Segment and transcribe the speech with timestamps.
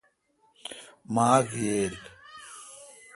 [1.13, 1.95] ماک ییل۔